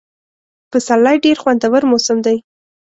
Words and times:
پسرلی 0.71 1.17
ډېر 1.25 1.37
خوندور 1.41 1.83
موسم 1.91 2.17
دی. 2.25 2.37